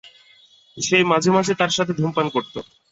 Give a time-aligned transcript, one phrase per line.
[0.77, 2.53] সে মাঝে মাঝে তার সাথে ধূমপান করত।